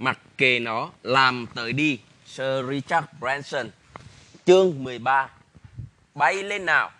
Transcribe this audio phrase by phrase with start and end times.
[0.00, 2.00] Mặc kệ nó làm tới đi.
[2.26, 3.70] Sir Richard Branson
[4.44, 5.30] Chương 13
[6.14, 6.90] Bay lên nào.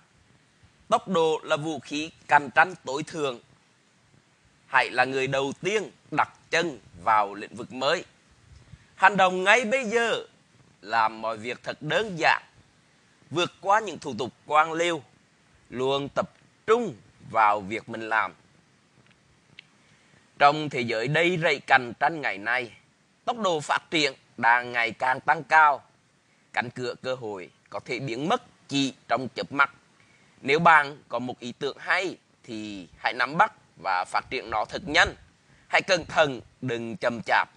[0.88, 3.40] Tốc độ là vũ khí cạnh tranh tối thường
[4.66, 8.04] Hãy là người đầu tiên đặt chân vào lĩnh vực mới.
[8.94, 10.26] Hành động ngay bây giờ
[10.82, 12.42] Làm mọi việc thật đơn giản.
[13.30, 15.02] Vượt qua những thủ tục quan liêu
[15.70, 16.30] Luôn tập
[16.66, 16.94] trung
[17.30, 18.32] vào việc mình làm.
[20.38, 22.72] Trong thế giới đầy rẫy cạnh tranh ngày nay,
[23.30, 25.82] tốc độ phát triển đang ngày càng tăng cao.
[26.52, 29.70] Cánh cửa cơ hội có thể biến mất chỉ trong chớp mắt.
[30.40, 33.52] Nếu bạn có một ý tưởng hay thì hãy nắm bắt
[33.82, 35.14] và phát triển nó thật nhanh.
[35.68, 37.48] Hãy cẩn thận, đừng chậm chạp.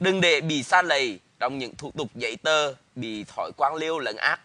[0.00, 3.98] Đừng để bị xa lầy trong những thủ tục giấy tờ bị thói quan liêu
[3.98, 4.40] lẫn ác.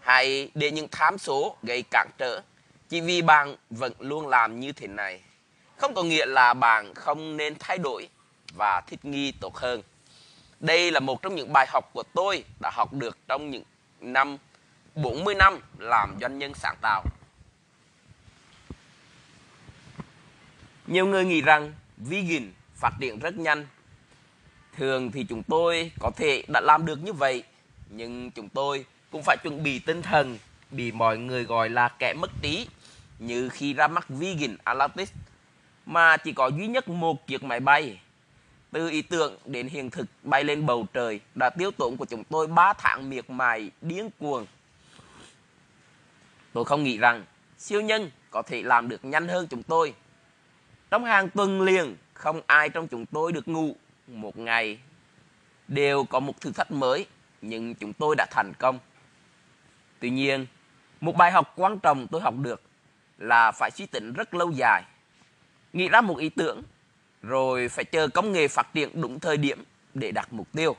[0.00, 2.40] Hãy để những tham số gây cản trở
[2.88, 5.20] chỉ vì bạn vẫn luôn làm như thế này
[5.76, 8.08] không có nghĩa là bạn không nên thay đổi
[8.56, 9.82] và thích nghi tốt hơn.
[10.60, 13.62] Đây là một trong những bài học của tôi đã học được trong những
[14.00, 14.36] năm
[14.94, 17.04] 40 năm làm doanh nhân sáng tạo.
[20.86, 23.66] Nhiều người nghĩ rằng vegan phát triển rất nhanh.
[24.76, 27.44] Thường thì chúng tôi có thể đã làm được như vậy,
[27.90, 30.38] nhưng chúng tôi cũng phải chuẩn bị tinh thần
[30.70, 32.66] bị mọi người gọi là kẻ mất trí
[33.18, 35.12] như khi ra mắt vegan Atlantis
[35.86, 38.00] mà chỉ có duy nhất một chiếc máy bay.
[38.72, 42.24] Từ ý tưởng đến hiện thực bay lên bầu trời đã tiêu tốn của chúng
[42.24, 44.46] tôi 3 tháng miệt mài điên cuồng.
[46.52, 47.24] Tôi không nghĩ rằng
[47.58, 49.94] siêu nhân có thể làm được nhanh hơn chúng tôi.
[50.90, 54.78] Trong hàng tuần liền, không ai trong chúng tôi được ngủ một ngày.
[55.68, 57.06] Đều có một thử thách mới,
[57.42, 58.78] nhưng chúng tôi đã thành công.
[60.00, 60.46] Tuy nhiên,
[61.00, 62.62] một bài học quan trọng tôi học được
[63.18, 64.84] là phải suy tính rất lâu dài
[65.72, 66.62] nghĩ ra một ý tưởng
[67.22, 70.76] rồi phải chờ công nghệ phát triển đúng thời điểm để đạt mục tiêu.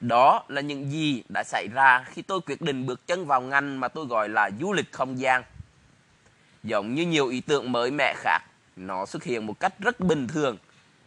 [0.00, 3.80] Đó là những gì đã xảy ra khi tôi quyết định bước chân vào ngành
[3.80, 5.42] mà tôi gọi là du lịch không gian.
[6.62, 8.38] Giống như nhiều ý tưởng mới mẻ khác,
[8.76, 10.56] nó xuất hiện một cách rất bình thường,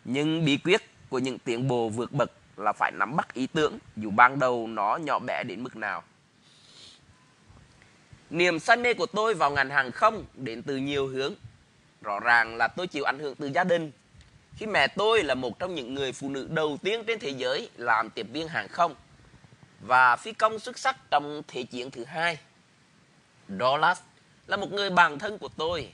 [0.05, 3.77] nhưng bí quyết của những tiến bộ vượt bậc là phải nắm bắt ý tưởng
[3.95, 6.03] dù ban đầu nó nhỏ bé đến mức nào.
[8.29, 11.33] Niềm say mê của tôi vào ngành hàng không đến từ nhiều hướng
[12.01, 13.91] rõ ràng là tôi chịu ảnh hưởng từ gia đình
[14.57, 17.69] khi mẹ tôi là một trong những người phụ nữ đầu tiên trên thế giới
[17.77, 18.95] làm tiếp viên hàng không
[19.81, 22.37] và phi công xuất sắc trong Thế chiến thứ hai.
[23.59, 23.99] Dallas
[24.47, 25.89] là một người bạn thân của tôi.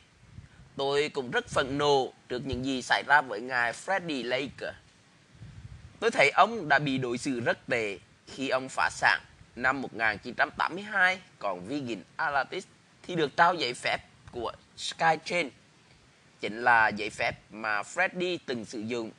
[0.76, 4.74] Tôi cũng rất phẫn nộ trước những gì xảy ra với ngài Freddie Laker.
[6.00, 7.98] Tôi thấy ông đã bị đối xử rất tệ
[8.28, 9.22] khi ông phá sản
[9.56, 12.64] năm 1982, còn Virgin Atlantic
[13.04, 13.98] thì được trao giấy phép
[14.32, 15.50] của Skytrain
[16.44, 19.12] chính là giấy phép mà Freddy từng sử dụng.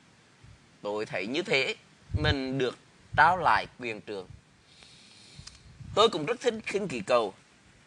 [0.81, 1.75] Tôi thấy như thế,
[2.21, 2.77] mình được
[3.17, 4.27] trao lại quyền trường.
[5.95, 7.33] Tôi cũng rất thích khinh kỳ cầu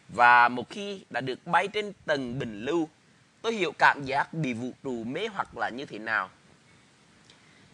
[0.09, 2.89] và một khi đã được bay trên tầng bình lưu,
[3.41, 6.29] tôi hiểu cảm giác bị vũ trụ mê hoặc là như thế nào.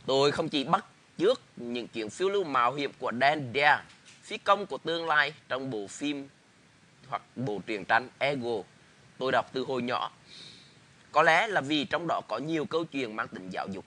[0.06, 0.86] Tôi không chỉ bắt
[1.18, 3.84] trước những chuyện phiêu lưu mạo hiểm của Dan Dare,
[4.24, 6.28] phi công của tương lai trong bộ phim
[7.08, 8.58] hoặc bộ truyện tranh Ego
[9.18, 10.12] tôi đọc từ hồi nhỏ
[11.16, 13.86] có lẽ là vì trong đó có nhiều câu chuyện mang tính giáo dục.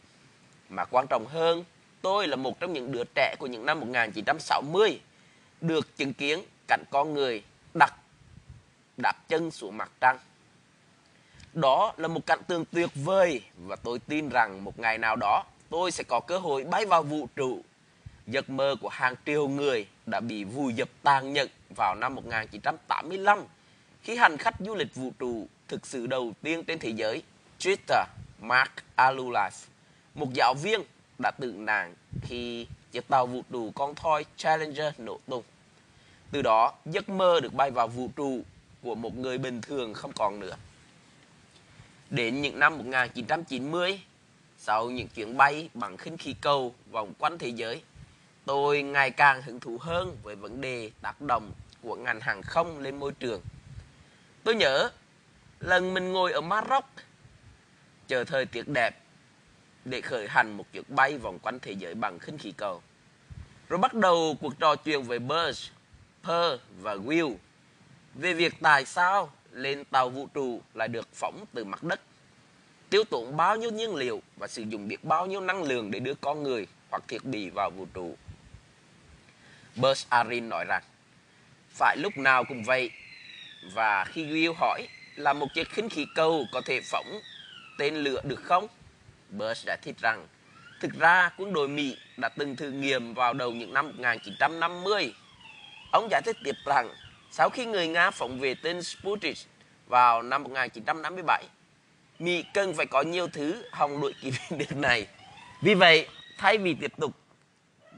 [0.69, 1.65] Mà quan trọng hơn,
[2.03, 5.01] tôi là một trong những đứa trẻ của những năm 1960
[5.61, 7.43] được chứng kiến cảnh con người
[7.75, 7.95] đặt
[8.97, 10.19] đạp chân xuống mặt trăng.
[11.53, 15.45] Đó là một cảnh tượng tuyệt vời và tôi tin rằng một ngày nào đó
[15.71, 17.63] tôi sẽ có cơ hội bay vào vũ trụ.
[18.27, 23.39] Giấc mơ của hàng triệu người đã bị vùi dập tàn nhẫn vào năm 1985
[24.03, 27.23] khi hành khách du lịch vũ trụ thực sự đầu tiên trên thế giới,
[27.59, 28.05] Twitter
[28.41, 29.51] Mark Alulaf,
[30.15, 30.81] một giáo viên
[31.23, 35.43] đã tự nạn khi chiếc tàu vũ trụ con thoi Challenger nổ tung.
[36.31, 38.43] Từ đó, giấc mơ được bay vào vũ trụ
[38.83, 40.57] của một người bình thường không còn nữa.
[42.11, 44.01] Đến những năm 1990,
[44.59, 47.83] sau những chuyến bay bằng khinh khí cầu vòng quanh thế giới,
[48.45, 52.79] tôi ngày càng hứng thú hơn với vấn đề tác động của ngành hàng không
[52.79, 53.41] lên môi trường.
[54.45, 54.91] Tôi nhớ
[55.61, 56.85] lần mình ngồi ở Maroc
[58.09, 58.91] chờ thời tiết đẹp
[59.85, 62.83] để khởi hành một chuyến bay vòng quanh thế giới bằng khinh khí cầu.
[63.69, 65.71] Rồi bắt đầu cuộc trò chuyện với Buzz,
[66.25, 67.37] Per và Will
[68.15, 72.01] về việc tại sao lên tàu vũ trụ lại được phóng từ mặt đất,
[72.91, 76.01] tiêu tốn bao nhiêu nhiên liệu và sử dụng biết bao nhiêu năng lượng để
[76.01, 78.17] đưa con người hoặc thiết bị vào vũ trụ.
[79.77, 80.83] Buzz Aldrin nói rằng,
[81.71, 82.91] phải lúc nào cũng vậy.
[83.73, 84.89] Và khi Will hỏi
[85.19, 87.21] là một chiếc khinh khí cầu có thể phóng
[87.79, 88.67] tên lửa được không?
[89.39, 90.27] Buzz đã thích rằng
[90.81, 95.15] Thực ra, quân đội Mỹ đã từng thử nghiệm vào đầu những năm 1950.
[95.93, 96.89] Ông giải thích tiếp rằng,
[97.31, 99.37] sau khi người Nga phóng về tên Sputnik
[99.87, 101.45] vào năm 1957,
[102.19, 105.07] Mỹ cần phải có nhiều thứ hòng đuổi kịp được này.
[105.63, 107.13] Vì vậy, thay vì tiếp tục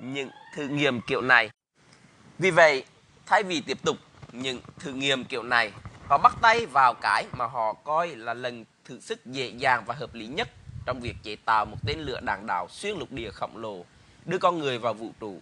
[0.00, 1.50] những thử nghiệm kiểu này,
[2.38, 2.84] vì vậy,
[3.26, 3.96] thay vì tiếp tục
[4.32, 5.72] những thử nghiệm kiểu này,
[6.10, 9.94] họ bắt tay vào cái mà họ coi là lần thử sức dễ dàng và
[9.94, 10.48] hợp lý nhất
[10.86, 13.84] trong việc chế tạo một tên lửa đạn đạo xuyên lục địa khổng lồ
[14.26, 15.40] đưa con người vào vũ trụ.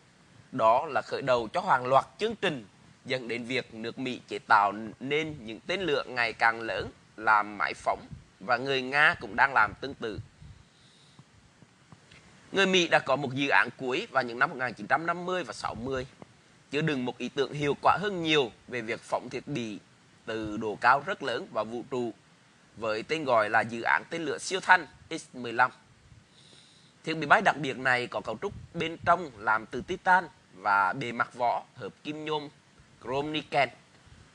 [0.52, 2.66] Đó là khởi đầu cho hàng loạt chương trình
[3.04, 7.58] dẫn đến việc nước Mỹ chế tạo nên những tên lửa ngày càng lớn làm
[7.58, 8.06] máy phóng
[8.40, 10.20] và người Nga cũng đang làm tương tự.
[12.52, 16.06] Người Mỹ đã có một dự án cuối vào những năm 1950 và 60,
[16.70, 19.78] chứa đựng một ý tưởng hiệu quả hơn nhiều về việc phóng thiết bị
[20.28, 22.12] từ độ cao rất lớn vào vũ trụ
[22.76, 25.70] với tên gọi là dự án tên lửa siêu thanh X-15.
[27.04, 30.92] Thiết bị bay đặc biệt này có cấu trúc bên trong làm từ titan và
[30.92, 32.48] bề mặt vỏ hợp kim nhôm
[33.02, 33.68] chrome nickel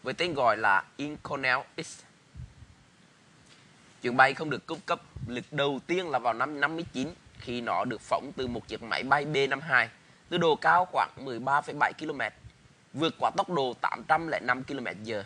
[0.04, 2.00] với tên gọi là Inconel X.
[4.02, 7.08] Chuyến bay không được cung cấp lực đầu tiên là vào năm 59
[7.40, 9.88] khi nó được phóng từ một chiếc máy bay B-52
[10.30, 12.22] từ độ cao khoảng 13,7 km,
[12.94, 15.24] vượt qua tốc độ 805 km/h.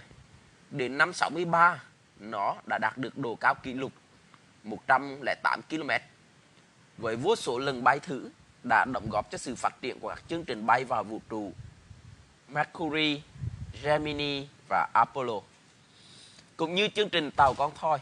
[0.71, 1.83] Đến năm 63,
[2.19, 3.91] nó đã đạt được độ cao kỷ lục
[4.63, 5.89] 108 km.
[6.97, 8.29] Với vô số lần bay thử
[8.63, 11.53] đã đóng góp cho sự phát triển của các chương trình bay vào vũ trụ
[12.47, 13.21] Mercury,
[13.83, 15.39] Gemini và Apollo,
[16.57, 17.99] cũng như chương trình tàu con thoi.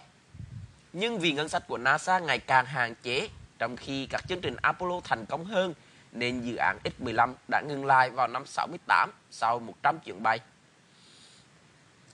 [0.93, 4.55] Nhưng vì ngân sách của NASA ngày càng hạn chế, trong khi các chương trình
[4.61, 5.73] Apollo thành công hơn,
[6.11, 10.39] nên dự án X-15 đã ngừng lại vào năm 68 sau 100 chuyến bay.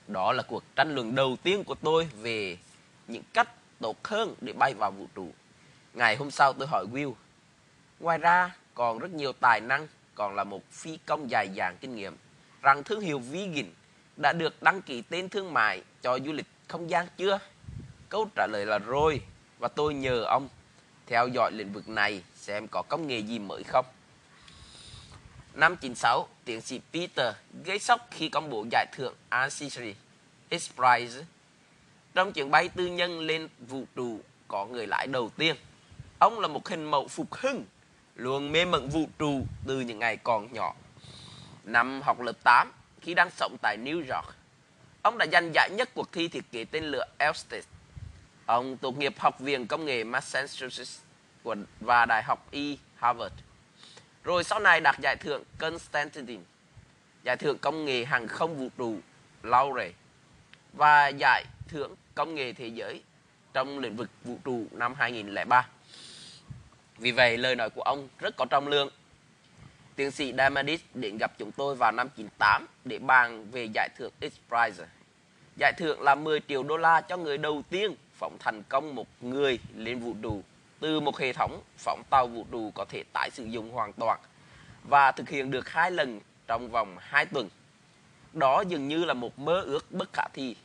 [0.08, 2.56] Đó là cuộc tranh luận đầu tiên của tôi về
[3.08, 3.48] những cách
[3.80, 5.28] tốt hơn để bay vào vũ trụ.
[5.94, 7.12] Ngày hôm sau tôi hỏi Will.
[8.00, 11.96] Ngoài ra còn rất nhiều tài năng, còn là một phi công dài dàng kinh
[11.96, 12.16] nghiệm,
[12.62, 13.72] rằng thương hiệu Vegan
[14.16, 17.38] đã được đăng ký tên thương mại cho du lịch không gian chưa?
[18.08, 19.20] Câu trả lời là rồi
[19.58, 20.48] và tôi nhờ ông
[21.06, 23.86] theo dõi lĩnh vực này xem có công nghệ gì mới không.
[25.54, 27.34] Năm 96, tiến sĩ Peter
[27.64, 29.94] gây sốc khi công bố giải thưởng Ancestry
[30.50, 31.22] X Prize
[32.14, 35.56] trong chuyến bay tư nhân lên vũ trụ có người lái đầu tiên.
[36.18, 37.64] Ông là một hình mẫu phục hưng,
[38.16, 40.74] luôn mê mẩn vũ trụ từ những ngày còn nhỏ.
[41.64, 44.34] Năm học lớp 8, khi đang sống tại New York,
[45.02, 47.64] ông đã giành giải nhất cuộc thi thiết kế tên lửa Elsted.
[48.46, 51.00] Ông tốt nghiệp Học viện Công nghệ Massachusetts
[51.80, 53.34] và Đại học Y Harvard.
[54.24, 56.42] Rồi sau này đạt giải thưởng Constantine,
[57.22, 58.98] giải thưởng công nghệ hàng không vũ trụ
[59.42, 59.92] Laureate
[60.72, 63.02] và giải thưởng công nghệ thế giới
[63.52, 65.68] trong lĩnh vực vũ trụ năm 2003.
[66.98, 68.88] Vì vậy, lời nói của ông rất có trọng lượng.
[69.96, 74.12] Tiến sĩ Damadis đến gặp chúng tôi vào năm 98 để bàn về giải thưởng
[74.20, 74.84] X Prize.
[75.56, 79.06] Giải thưởng là 10 triệu đô la cho người đầu tiên phóng thành công một
[79.20, 80.42] người lên vũ trụ
[80.82, 84.20] từ một hệ thống phóng tàu vũ trụ có thể tái sử dụng hoàn toàn
[84.88, 87.48] và thực hiện được hai lần trong vòng 2 tuần.
[88.32, 90.56] Đó dường như là một mơ ước bất khả thi.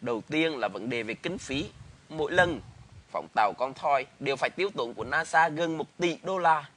[0.00, 1.70] Đầu tiên là vấn đề về kinh phí.
[2.08, 2.60] Mỗi lần
[3.12, 6.68] phóng tàu con thoi đều phải tiêu tốn của NASA gần 1 tỷ đô la.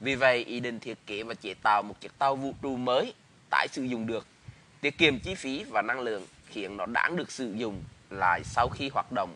[0.00, 3.14] Vì vậy, ý định thiết kế và chế tạo một chiếc tàu vũ trụ mới
[3.50, 4.26] tái sử dụng được,
[4.80, 8.68] tiết kiệm chi phí và năng lượng khiến nó đáng được sử dụng lại sau
[8.68, 9.34] khi hoạt động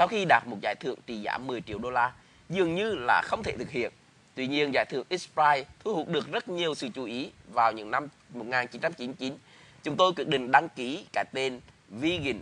[0.00, 2.12] sau khi đạt một giải thưởng trị giá 10 triệu đô la
[2.48, 3.92] dường như là không thể thực hiện.
[4.34, 7.90] Tuy nhiên, giải thưởng X-Prize thu hút được rất nhiều sự chú ý vào những
[7.90, 9.36] năm 1999.
[9.82, 12.40] Chúng tôi quyết định đăng ký cái tên Vegan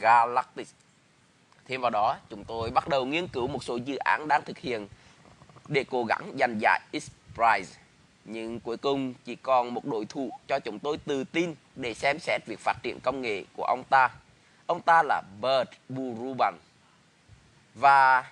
[0.00, 0.66] Galactic.
[1.68, 4.58] Thêm vào đó, chúng tôi bắt đầu nghiên cứu một số dự án đang thực
[4.58, 4.88] hiện
[5.68, 7.74] để cố gắng giành giải X-Prize.
[8.24, 12.18] Nhưng cuối cùng chỉ còn một đối thủ cho chúng tôi tự tin để xem
[12.18, 14.10] xét việc phát triển công nghệ của ông ta.
[14.66, 16.54] Ông ta là Bert Buruban
[17.76, 18.24] và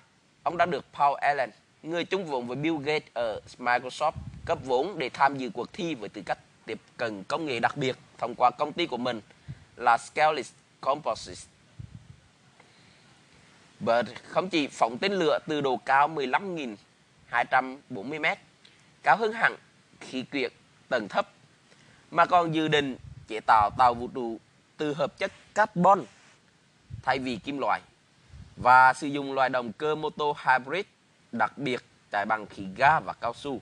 [0.42, 1.50] ông đã được Paul Allen,
[1.82, 4.12] người chung vốn với Bill Gates ở Microsoft,
[4.44, 7.76] cấp vốn để tham dự cuộc thi với tư cách tiếp cận công nghệ đặc
[7.76, 9.20] biệt thông qua công ty của mình
[9.76, 11.46] là Scaleless Composites.
[13.80, 18.24] Bird không chỉ phóng tên lửa từ độ cao 15.240 m,
[19.02, 19.56] cao hơn hẳn
[20.00, 20.52] khí quyển
[20.88, 21.28] tầng thấp,
[22.10, 22.96] mà còn dự định
[23.28, 24.38] chế tạo tàu vũ trụ
[24.76, 26.04] từ hợp chất carbon
[27.02, 27.80] thay vì kim loại
[28.56, 30.84] và sử dụng loại động cơ mô tô hybrid
[31.32, 31.80] đặc biệt
[32.12, 33.60] chạy bằng khí ga và cao su.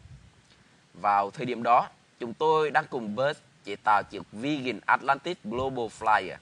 [0.95, 1.89] Vào thời điểm đó,
[2.21, 3.35] chúng tôi đang cùng Buzz
[3.65, 6.37] chế tạo chiếc Vegan Atlantic Global Flyer,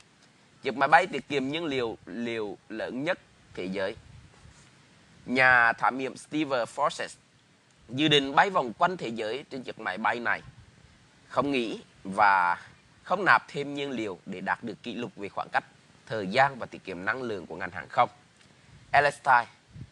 [0.62, 3.18] chiếc máy bay tiết kiệm nhiên liệu liều lớn nhất
[3.54, 3.96] thế giới.
[5.26, 7.16] nhà thám hiểm Steve Forces
[7.88, 10.42] dự định bay vòng quanh thế giới trên chiếc máy bay này.
[11.28, 12.62] Không nghĩ và
[13.02, 15.64] không nạp thêm nhiên liệu để đạt được kỷ lục về khoảng cách,
[16.06, 18.10] thời gian và tiết kiệm năng lượng của ngành hàng không.
[18.92, 19.46] Elestine,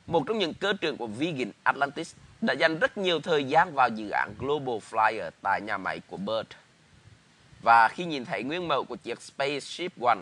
[0.06, 3.88] một trong những cơ trưởng của Virgin Atlantis, đã dành rất nhiều thời gian vào
[3.88, 6.48] dự án Global Flyer tại nhà máy của Bird.
[7.62, 10.20] Và khi nhìn thấy nguyên mẫu của chiếc Spaceship One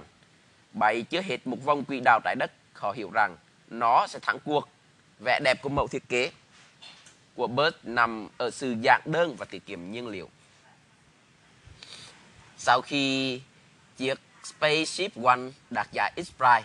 [0.73, 3.37] bay chưa hết một vòng quỹ đạo trái đất, họ hiểu rằng
[3.69, 4.69] nó sẽ thắng cuộc.
[5.25, 6.31] Vẻ đẹp của mẫu thiết kế
[7.35, 10.29] của Bird nằm ở sự giản đơn và tiết kiệm nhiên liệu.
[12.59, 13.41] Sau khi
[13.97, 15.41] chiếc Spaceship One
[15.71, 16.63] đạt giải X-Prize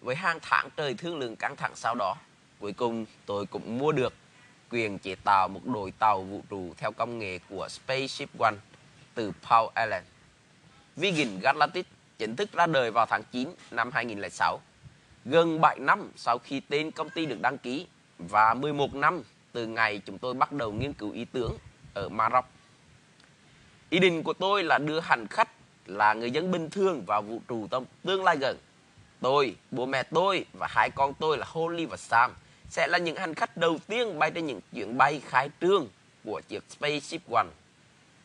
[0.00, 2.16] với hàng tháng trời thương lượng căng thẳng sau đó,
[2.60, 4.12] cuối cùng tôi cũng mua được
[4.70, 8.54] quyền chế tạo một đội tàu vũ trụ theo công nghệ của Spaceship One
[9.14, 10.02] từ Paul Allen.
[10.96, 11.86] Virgin Galactic
[12.18, 14.60] chính thức ra đời vào tháng 9 năm 2006,
[15.24, 17.86] gần 7 năm sau khi tên công ty được đăng ký
[18.18, 21.58] và 11 năm từ ngày chúng tôi bắt đầu nghiên cứu ý tưởng
[21.94, 22.44] ở Maroc.
[23.90, 25.48] Ý định của tôi là đưa hành khách
[25.86, 27.68] là người dân bình thường vào vũ trụ
[28.02, 28.56] tương lai gần.
[29.20, 32.34] Tôi, bố mẹ tôi và hai con tôi là Holly và Sam
[32.70, 35.88] sẽ là những hành khách đầu tiên bay trên những chuyến bay khai trương
[36.24, 37.46] của chiếc Spaceship One,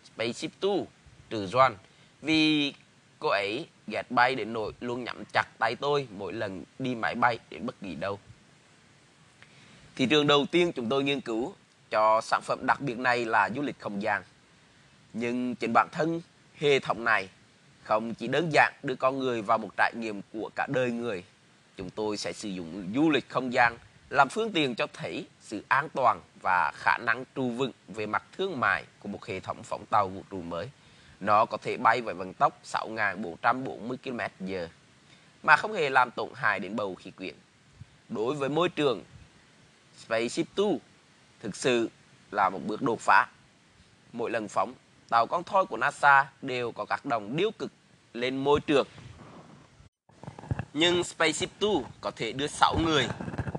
[0.03, 0.85] Spaceship Two,
[1.29, 1.73] trừ Joan.
[2.21, 2.73] Vì
[3.19, 7.15] cô ấy ghét bay đến nỗi luôn nhắm chặt tay tôi mỗi lần đi máy
[7.15, 8.19] bay đến bất kỳ đâu.
[9.95, 11.53] Thị trường đầu tiên chúng tôi nghiên cứu
[11.89, 14.23] cho sản phẩm đặc biệt này là du lịch không gian.
[15.13, 16.21] Nhưng trên bản thân,
[16.55, 17.29] hệ thống này
[17.85, 21.23] không chỉ đơn giản đưa con người vào một trải nghiệm của cả đời người.
[21.77, 23.77] Chúng tôi sẽ sử dụng du lịch không gian
[24.09, 28.23] làm phương tiện cho thấy sự an toàn và khả năng trụ vững về mặt
[28.37, 30.69] thương mại của một hệ thống phóng tàu vũ trụ mới.
[31.19, 34.67] Nó có thể bay với vận tốc 6.440 km/h
[35.43, 37.35] mà không hề làm tổn hại đến bầu khí quyển.
[38.09, 39.03] Đối với môi trường,
[39.97, 40.79] Spaceship 2
[41.39, 41.89] thực sự
[42.31, 43.27] là một bước đột phá.
[44.13, 44.73] Mỗi lần phóng,
[45.09, 47.71] tàu con thoi của NASA đều có các đồng điêu cực
[48.13, 48.87] lên môi trường.
[50.73, 51.71] Nhưng Spaceship 2
[52.01, 53.07] có thể đưa 6 người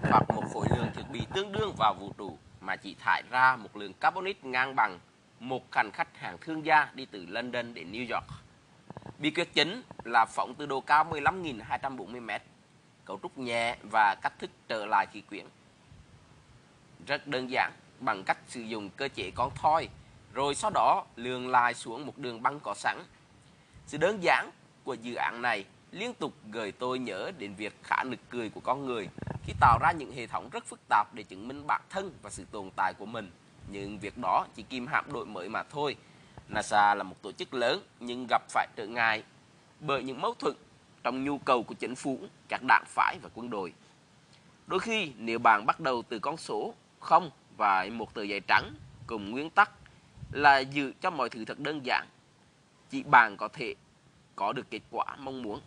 [0.03, 3.57] hoặc một khối lượng thiết bị tương đương vào vũ trụ mà chỉ thải ra
[3.57, 4.99] một lượng carbonic ngang bằng
[5.41, 8.25] một hành khách hàng thương gia đi từ London đến New York.
[9.19, 12.39] Bí quyết chính là phóng từ độ cao 15.240m,
[13.05, 15.47] cấu trúc nhẹ và cách thức trở lại khí quyển.
[17.07, 19.89] Rất đơn giản, bằng cách sử dụng cơ chế con thoi,
[20.37, 23.05] rồi sau đó lường lại xuống một đường băng có sẵn.
[23.87, 24.51] Sự đơn giản
[24.85, 28.61] của dự án này liên tục gợi tôi nhớ đến việc khả nực cười của
[28.61, 29.09] con người
[29.45, 32.31] khi tạo ra những hệ thống rất phức tạp để chứng minh bản thân và
[32.31, 33.31] sự tồn tại của mình.
[33.69, 35.97] Nhưng việc đó chỉ kìm hãm đội mới mà thôi.
[36.49, 39.23] NASA là một tổ chức lớn nhưng gặp phải trở ngại
[39.81, 40.55] bởi những mâu thuẫn
[41.03, 43.73] trong nhu cầu của chính phủ, các đảng phái và quân đội.
[44.67, 48.75] Đôi khi nếu bạn bắt đầu từ con số không và một tờ giấy trắng
[49.07, 49.71] cùng nguyên tắc
[50.33, 52.07] là giữ cho mọi thứ thật đơn giản,
[52.91, 53.75] chỉ bạn có thể
[54.37, 55.61] có được kết quả mong muốn.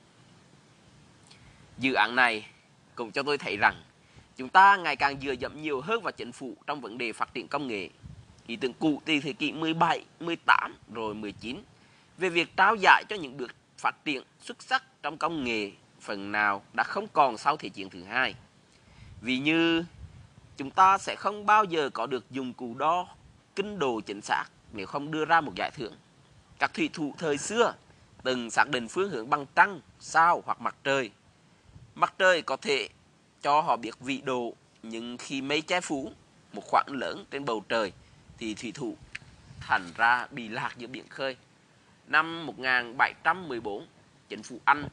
[1.77, 2.47] Dự án này
[2.95, 3.83] cũng cho tôi thấy rằng
[4.37, 7.33] chúng ta ngày càng dựa dẫm nhiều hơn vào chính phủ trong vấn đề phát
[7.33, 7.89] triển công nghệ.
[8.47, 11.63] Ý tưởng cụ từ thế kỷ 17, 18 rồi 19
[12.17, 16.31] về việc trao giải cho những bước phát triển xuất sắc trong công nghệ phần
[16.31, 18.35] nào đã không còn sau Thế chiến thứ hai.
[19.21, 19.83] Vì như
[20.57, 23.07] chúng ta sẽ không bao giờ có được dùng cụ đo
[23.59, 25.93] kinh đồ chính xác nếu không đưa ra một giải thưởng.
[26.59, 27.73] Các thủy thủ thời xưa
[28.23, 31.11] từng xác định phương hướng bằng trăng, sao hoặc mặt trời.
[31.95, 32.89] Mặt trời có thể
[33.41, 36.11] cho họ biết vị độ, nhưng khi mây che phủ
[36.53, 37.91] một khoảng lớn trên bầu trời
[38.37, 38.97] thì thủy thủ
[39.59, 41.37] thành ra bị lạc giữa biển khơi.
[42.07, 43.87] Năm 1714,
[44.29, 44.87] chính phủ Anh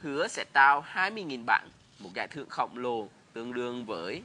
[0.00, 4.22] hứa sẽ trao 20.000 bảng, một giải thưởng khổng lồ tương đương với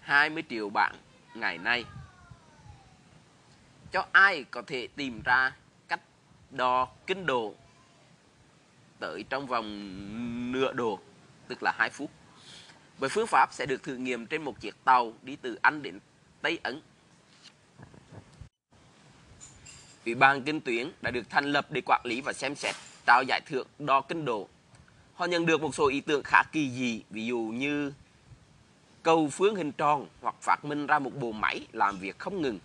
[0.00, 0.94] 20 triệu bảng
[1.34, 1.84] ngày nay.
[3.92, 5.56] Cho ai có thể tìm ra
[5.88, 6.00] cách
[6.50, 7.54] đo kinh độ
[8.98, 10.98] tới trong vòng nửa độ,
[11.48, 12.10] tức là 2 phút.
[12.98, 15.98] Bởi phương pháp sẽ được thử nghiệm trên một chiếc tàu đi từ Anh đến
[16.42, 16.80] Tây Ấn.
[20.04, 22.74] Ủy ban kinh tuyến đã được thành lập để quản lý và xem xét
[23.06, 24.48] trao giải thưởng đo kinh độ.
[25.14, 27.92] Họ nhận được một số ý tưởng khá kỳ dị, ví dụ như
[29.02, 32.58] cầu phương hình tròn hoặc phát minh ra một bộ máy làm việc không ngừng.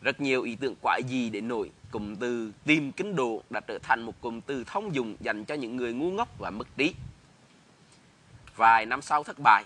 [0.00, 3.78] Rất nhiều ý tưởng quái gì để nổi, cụm từ tìm kinh độ đã trở
[3.82, 6.94] thành một cụm từ thông dụng dành cho những người ngu ngốc và mất trí.
[8.56, 9.64] Vài năm sau thất bại.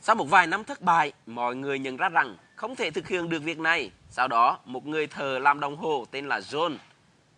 [0.00, 3.28] Sau một vài năm thất bại, mọi người nhận ra rằng không thể thực hiện
[3.28, 3.90] được việc này.
[4.10, 6.76] Sau đó, một người thợ làm đồng hồ tên là John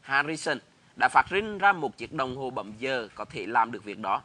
[0.00, 0.59] Harrison
[0.97, 3.99] đã phát minh ra một chiếc đồng hồ bấm giờ có thể làm được việc
[3.99, 4.23] đó.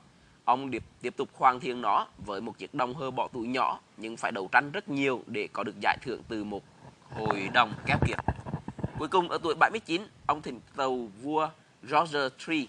[0.47, 3.79] Ông tiếp, tiếp tục hoàn thiện nó với một chiếc đồng hơ bỏ túi nhỏ
[3.97, 6.63] nhưng phải đấu tranh rất nhiều để có được giải thưởng từ một
[7.11, 8.17] hội đồng kép kiệt.
[8.99, 11.49] Cuối cùng ở tuổi 79, ông thỉnh tàu vua
[11.83, 12.67] Roger III.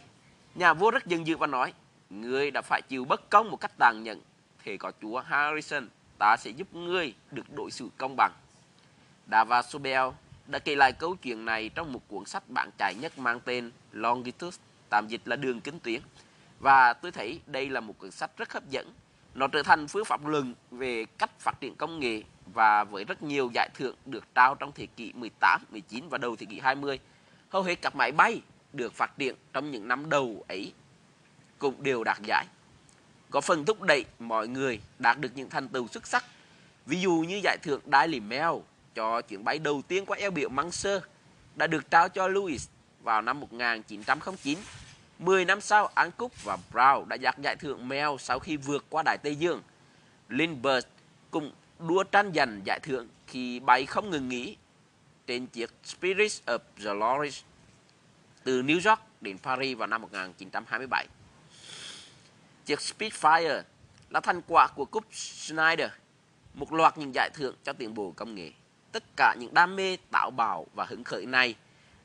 [0.54, 1.72] Nhà vua rất dân dự và nói,
[2.10, 4.20] ngươi đã phải chịu bất công một cách tàn nhẫn.
[4.64, 8.32] Thế có chúa Harrison, ta sẽ giúp ngươi được đối xử công bằng.
[9.30, 10.08] Dava Sobel
[10.46, 13.70] đã kể lại câu chuyện này trong một cuốn sách bạn chạy nhất mang tên
[13.92, 14.56] Longitude,
[14.90, 16.00] tạm dịch là đường kính tuyến.
[16.60, 18.92] Và tôi thấy đây là một cuốn sách rất hấp dẫn.
[19.34, 22.22] Nó trở thành phương pháp luận về cách phát triển công nghệ
[22.54, 26.36] và với rất nhiều giải thưởng được trao trong thế kỷ 18, 19 và đầu
[26.36, 26.98] thế kỷ 20.
[27.48, 28.40] Hầu hết các máy bay
[28.72, 30.72] được phát triển trong những năm đầu ấy
[31.58, 32.46] cũng đều đạt giải.
[33.30, 36.24] Có phần thúc đẩy mọi người đạt được những thành tựu xuất sắc.
[36.86, 38.60] Ví dụ như giải thưởng Daily Mail
[38.94, 41.00] cho chuyến bay đầu tiên qua eo biển Măng Sơ
[41.56, 42.68] đã được trao cho Louis
[43.02, 44.58] vào năm 1909
[45.18, 48.84] 10 năm sau, An Cook và Brown đã giành giải thưởng Mel sau khi vượt
[48.90, 49.62] qua Đại Tây Dương.
[50.28, 50.86] Lindbergh
[51.30, 54.56] cùng đua tranh giành giải thưởng khi bay không ngừng nghỉ
[55.26, 57.42] trên chiếc Spirit of the Loris
[58.44, 61.06] từ New York đến Paris vào năm 1927.
[62.64, 63.62] Chiếc Spitfire
[64.10, 65.90] là thành quả của cúp Schneider,
[66.54, 68.50] một loạt những giải thưởng cho tiến bộ công nghệ.
[68.92, 71.54] Tất cả những đam mê tạo bạo và hứng khởi này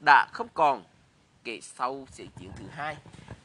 [0.06, 0.84] đã không còn
[1.44, 2.98] kể sau sẽ chiến thứ hai.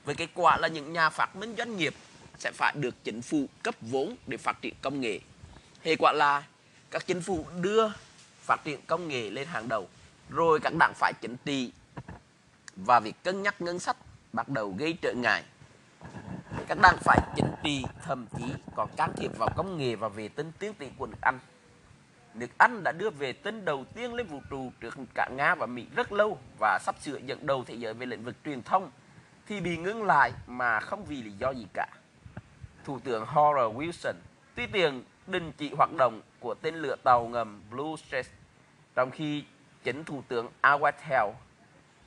[0.05, 1.95] Với kết quả là những nhà phát minh doanh nghiệp
[2.39, 5.21] sẽ phải được chính phủ cấp vốn để phát triển công nghệ.
[5.83, 6.47] Hệ quả là
[6.91, 7.89] các chính phủ đưa
[8.41, 9.89] phát triển công nghệ lên hàng đầu,
[10.31, 11.73] rồi các đảng phải chính trị
[12.77, 13.97] và việc cân nhắc ngân sách
[14.33, 15.45] bắt đầu gây trở ngại.
[16.69, 18.45] Các đảng phải chính trị thậm chí
[18.77, 21.39] còn can thiệp vào công nghệ và vệ tinh tiến tiến của nước Anh
[22.39, 25.67] nước Anh đã đưa vệ tinh đầu tiên lên vũ trụ trước cả Nga và
[25.67, 28.91] Mỹ rất lâu và sắp sửa dẫn đầu thế giới về lĩnh vực truyền thông
[29.47, 31.87] thì bị ngưng lại mà không vì lý do gì cả.
[32.85, 34.15] Thủ tướng Harold Wilson
[34.55, 38.27] tuy tiền đình chỉ hoạt động của tên lửa tàu ngầm Blue Star
[38.95, 39.45] trong khi
[39.85, 41.33] chính thủ tướng Awatell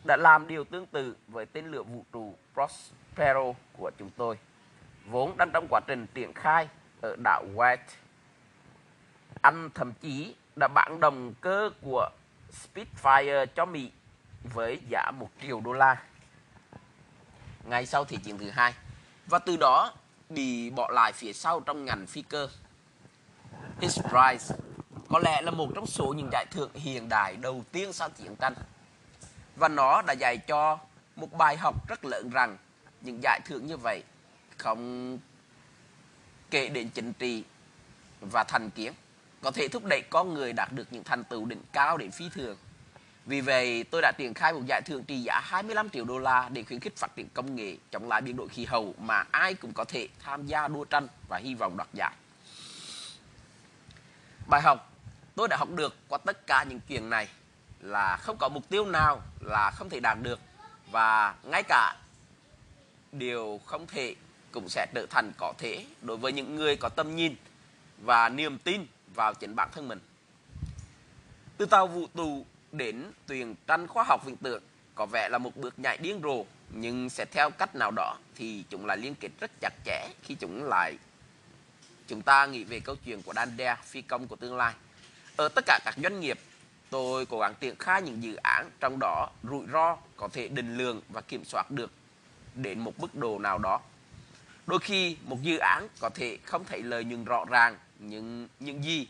[0.08, 4.38] đã làm điều tương tự với tên lửa vũ trụ Prospero của chúng tôi,
[5.06, 6.68] vốn đang trong quá trình triển khai
[7.02, 7.78] ở đảo White
[9.42, 12.10] anh thậm chí đã bán đồng cơ của
[12.52, 13.92] Spitfire cho Mỹ
[14.54, 16.04] với giá 1 triệu đô la.
[17.64, 18.74] Ngay sau Thế chiến thứ hai.
[19.28, 19.94] Và từ đó
[20.30, 22.50] bị bỏ lại phía sau trong ngành phi cơ.
[23.80, 24.56] His Prize
[25.10, 28.36] có lẽ là một trong số những giải thưởng hiện đại đầu tiên sau chiến
[28.36, 28.54] tranh.
[29.56, 30.80] Và nó đã dạy cho
[31.16, 32.58] một bài học rất lớn rằng
[33.02, 34.04] những giải thưởng như vậy
[34.58, 35.18] không
[36.52, 37.44] kể đến chính trị
[38.22, 38.94] và thành kiến
[39.42, 42.30] có thể thúc đẩy con người đạt được những thành tựu đỉnh cao đến phi
[42.30, 42.58] thường.
[43.26, 46.50] Vì vậy, tôi đã triển khai một giải thưởng trị giá 25 triệu đô la
[46.54, 49.54] để khuyến khích phát triển công nghệ chống lại biến đổi khí hậu mà ai
[49.54, 52.14] cũng có thể tham gia đua tranh và hy vọng đoạt giải.
[54.48, 54.94] Bài học
[55.36, 57.28] tôi đã học được qua tất cả những chuyện này
[57.80, 60.40] là không có mục tiêu nào là không thể đạt được
[60.92, 61.96] và ngay cả
[63.12, 64.16] điều không thể
[64.52, 67.36] cũng sẽ trở thành có thể đối với những người có tâm nhìn
[67.98, 70.00] và niềm tin vào chính bản thân mình.
[71.58, 74.64] Từ tàu vũ trụ đến tuyển tranh khoa học viễn tưởng
[74.96, 78.64] có vẻ là một bước nhảy điên rồ nhưng sẽ theo cách nào đó thì
[78.70, 80.98] chúng lại liên kết rất chặt chẽ khi chúng lại
[82.08, 84.74] chúng ta nghĩ về câu chuyện của Đan phi công của tương lai.
[85.38, 86.40] Ở tất cả các doanh nghiệp,
[86.90, 90.78] tôi cố gắng triển khai những dự án trong đó rủi ro có thể định
[90.78, 91.92] lượng và kiểm soát được
[92.56, 93.82] đến một mức độ nào đó.
[94.68, 98.84] Đôi khi một dự án có thể không thấy lợi nhuận rõ ràng những những
[98.84, 99.08] gì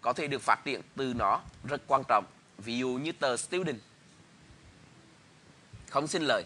[0.00, 2.24] có thể được phát triển từ nó rất quan trọng.
[2.58, 3.78] Ví dụ như tờ student.
[5.90, 6.44] Không xin lời,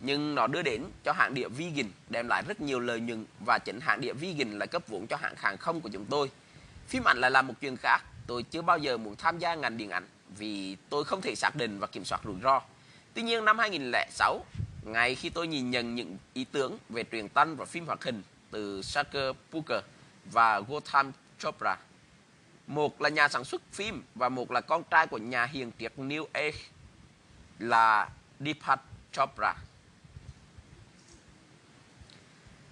[0.00, 3.58] nhưng nó đưa đến cho hãng địa vegan đem lại rất nhiều lợi nhuận và
[3.58, 6.30] chính hãng địa vegan là cấp vốn cho hãng hàng không của chúng tôi.
[6.88, 7.98] Phim ảnh lại là một chuyện khác.
[8.26, 11.56] Tôi chưa bao giờ muốn tham gia ngành điện ảnh vì tôi không thể xác
[11.56, 12.62] định và kiểm soát rủi ro.
[13.14, 14.44] Tuy nhiên, năm 2006
[14.82, 18.22] ngay khi tôi nhìn nhận những ý tưởng về truyền thanh và phim hoạt hình
[18.50, 19.82] từ Sucker Booker
[20.32, 21.76] và Gotham Chopra.
[22.66, 25.92] Một là nhà sản xuất phim và một là con trai của nhà hiền triết
[25.96, 26.58] New Age
[27.58, 28.08] là
[28.40, 28.80] Deepak
[29.12, 29.54] Chopra.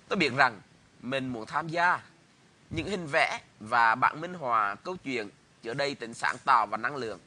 [0.08, 0.60] Tôi biết rằng
[1.02, 2.02] mình muốn tham gia
[2.70, 5.28] những hình vẽ và bản minh họa câu chuyện
[5.62, 7.18] chứa đầy tính sáng tạo và năng lượng.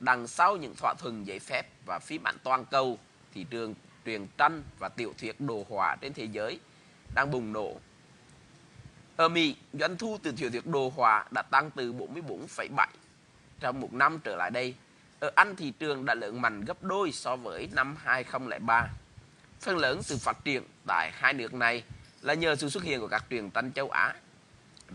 [0.00, 2.98] Đằng sau những thỏa thuận giấy phép và phim ảnh toàn cầu,
[3.34, 3.74] thị trường
[4.06, 6.60] truyền tranh và tiểu thuyết đồ họa trên thế giới
[7.14, 7.76] đang bùng nổ
[9.16, 12.86] ở Mỹ, doanh thu từ tiểu thuyết đồ họa đã tăng từ 44,7
[13.60, 14.74] trong một năm trở lại đây.
[15.20, 18.88] Ở Anh thị trường đã lớn mạnh gấp đôi so với năm 2003.
[19.60, 21.84] Phần lớn sự phát triển tại hai nước này
[22.22, 24.14] là nhờ sự xuất hiện của các truyền tranh châu Á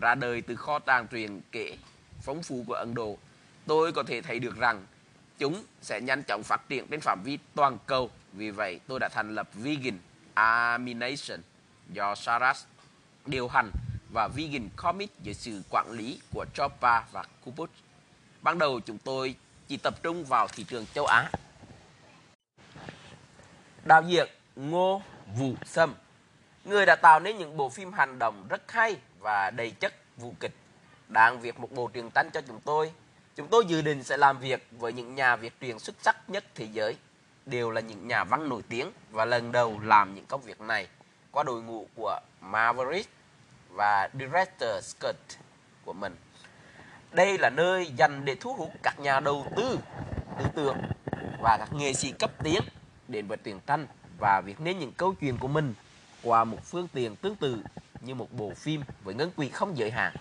[0.00, 1.76] ra đời từ kho tàng truyền kể
[2.22, 3.18] phong phú của Ấn Độ.
[3.66, 4.86] Tôi có thể thấy được rằng
[5.38, 8.10] chúng sẽ nhanh chóng phát triển trên phạm vi toàn cầu.
[8.32, 9.98] Vì vậy, tôi đã thành lập Vegan
[10.34, 11.40] Amination
[11.92, 12.64] do Saras
[13.26, 13.70] điều hành
[14.12, 17.70] và Vegan Comics dưới sự quản lý của Chopa và Kubut.
[18.42, 19.34] Ban đầu chúng tôi
[19.68, 21.30] chỉ tập trung vào thị trường châu Á.
[23.84, 25.02] Đạo diễn Ngô
[25.36, 25.94] Vũ Sâm,
[26.66, 30.34] Người đã tạo nên những bộ phim hành động rất hay và đầy chất vũ
[30.40, 30.52] kịch.
[31.08, 32.92] Đang việc một bộ truyền tranh cho chúng tôi.
[33.36, 36.44] Chúng tôi dự định sẽ làm việc với những nhà việt truyền xuất sắc nhất
[36.54, 36.96] thế giới.
[37.46, 40.88] Đều là những nhà văn nổi tiếng và lần đầu làm những công việc này
[41.30, 43.10] qua đội ngũ của Maverick
[43.76, 45.16] và Director Scott
[45.84, 46.16] của mình.
[47.12, 49.78] Đây là nơi dành để thu hút các nhà đầu tư
[50.38, 50.76] tư tưởng
[51.40, 52.62] và các nghệ sĩ cấp tiến
[53.08, 53.86] đến với tiền tranh
[54.18, 55.74] và viết nên những câu chuyện của mình
[56.22, 57.62] qua một phương tiện tương tự
[58.00, 60.14] như một bộ phim với ngân quỹ không giới hạn.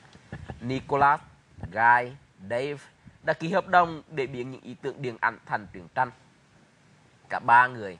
[0.61, 1.19] Nicholas,
[1.71, 2.11] Guy,
[2.49, 2.77] Dave
[3.23, 6.11] đã ký hợp đồng để biến những ý tưởng điện ảnh thành truyện tranh.
[7.29, 7.97] Cả ba người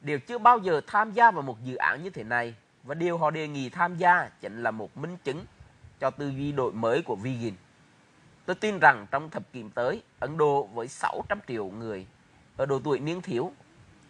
[0.00, 2.54] đều chưa bao giờ tham gia vào một dự án như thế này
[2.86, 5.44] và điều họ đề nghị tham gia chính là một minh chứng
[6.00, 7.54] cho tư duy đổi mới của Vigin.
[8.46, 12.06] Tôi tin rằng trong thập kỷ tới, Ấn Độ với 600 triệu người
[12.56, 13.52] ở độ tuổi niên thiếu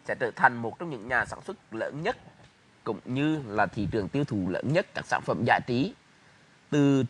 [0.05, 2.17] sẽ trở thành một trong những nhà sản xuất lớn nhất
[2.85, 5.95] cũng như là thị trường tiêu thụ lớn nhất các sản phẩm giải trí
[6.71, 7.05] từ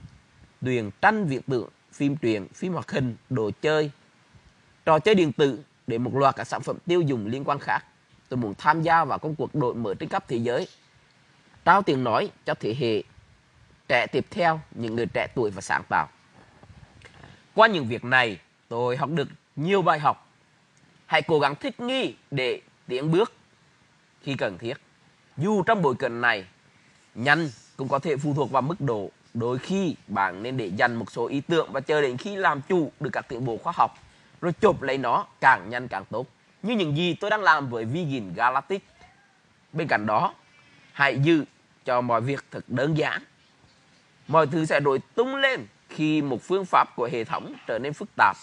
[0.63, 3.91] truyền tranh viễn tượng, phim truyền, phim hoạt hình, đồ chơi,
[4.85, 7.85] trò chơi điện tử để một loạt các sản phẩm tiêu dùng liên quan khác.
[8.29, 10.69] Tôi muốn tham gia vào công cuộc đổi mới trên khắp thế giới,
[11.67, 13.03] trao tiếng nói cho thế hệ
[13.89, 16.09] trẻ tiếp theo, những người trẻ tuổi và sáng tạo.
[17.55, 20.29] Qua những việc này, tôi học được nhiều bài học.
[21.07, 23.33] Hãy cố gắng thích nghi để tiến bước
[24.23, 24.75] khi cần thiết.
[25.37, 26.45] Dù trong bối cảnh này,
[27.15, 29.11] nhanh cũng có thể phụ thuộc vào mức độ.
[29.35, 32.61] Đôi khi bạn nên để dành một số ý tưởng và chờ đến khi làm
[32.69, 33.95] chủ được các tiến bộ khoa học,
[34.41, 36.27] rồi chụp lấy nó càng nhanh càng tốt.
[36.63, 38.85] Như những gì tôi đang làm với Vegan Galactic.
[39.73, 40.35] Bên cạnh đó,
[40.93, 41.45] hãy giữ
[41.87, 43.23] cho mọi việc thật đơn giản.
[44.29, 47.93] Mọi thứ sẽ đổi tung lên khi một phương pháp của hệ thống trở nên
[47.93, 48.37] phức tạp,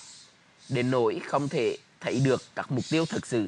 [0.69, 3.47] đến nỗi không thể thấy được các mục tiêu thực sự.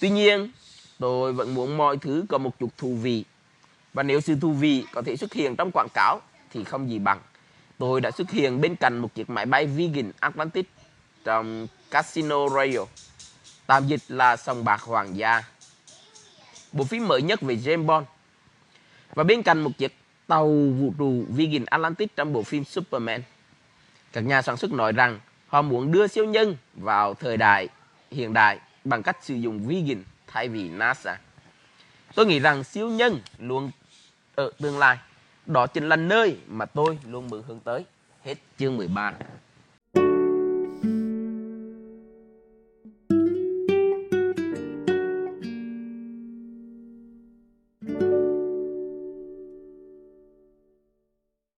[0.00, 0.50] Tuy nhiên,
[0.98, 3.24] tôi vẫn muốn mọi thứ có một chút thú vị.
[3.94, 6.20] Và nếu sự thú vị có thể xuất hiện trong quảng cáo
[6.52, 7.20] thì không gì bằng.
[7.78, 10.70] Tôi đã xuất hiện bên cạnh một chiếc máy bay Virgin Atlantic
[11.24, 12.90] trong Casino Royale.
[13.66, 15.42] Tạm dịch là sòng bạc hoàng gia.
[16.72, 18.06] Bộ phim mới nhất về James Bond.
[19.16, 23.22] Và bên cạnh một chiếc tàu vũ trụ Virgin Atlantic trong bộ phim Superman.
[24.12, 27.68] Các nhà sản xuất nói rằng họ muốn đưa siêu nhân vào thời đại
[28.10, 31.18] hiện đại bằng cách sử dụng Virgin thay vì NASA.
[32.14, 33.70] Tôi nghĩ rằng siêu nhân luôn
[34.34, 34.98] ở tương lai.
[35.46, 37.84] Đó chính là nơi mà tôi luôn mượn hướng tới.
[38.24, 39.12] Hết chương 13.